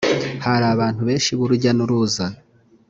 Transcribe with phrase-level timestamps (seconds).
[0.45, 2.25] hari abantu benshi b’urujya n’ uruza